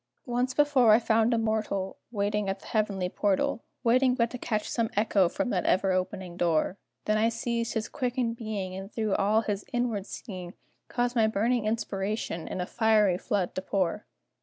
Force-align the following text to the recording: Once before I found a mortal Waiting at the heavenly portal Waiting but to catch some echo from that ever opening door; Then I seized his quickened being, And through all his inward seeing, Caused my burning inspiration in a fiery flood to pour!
Once 0.25 0.55
before 0.55 0.91
I 0.93 0.97
found 0.97 1.31
a 1.31 1.37
mortal 1.37 1.99
Waiting 2.11 2.49
at 2.49 2.59
the 2.61 2.65
heavenly 2.65 3.07
portal 3.07 3.61
Waiting 3.83 4.15
but 4.15 4.31
to 4.31 4.39
catch 4.39 4.67
some 4.67 4.89
echo 4.97 5.29
from 5.29 5.51
that 5.51 5.67
ever 5.67 5.91
opening 5.91 6.37
door; 6.37 6.79
Then 7.05 7.19
I 7.19 7.29
seized 7.29 7.75
his 7.75 7.87
quickened 7.87 8.35
being, 8.35 8.75
And 8.75 8.91
through 8.91 9.13
all 9.13 9.41
his 9.41 9.63
inward 9.71 10.07
seeing, 10.07 10.55
Caused 10.87 11.15
my 11.15 11.27
burning 11.27 11.67
inspiration 11.67 12.47
in 12.47 12.59
a 12.59 12.65
fiery 12.65 13.19
flood 13.19 13.53
to 13.53 13.61
pour! 13.61 14.07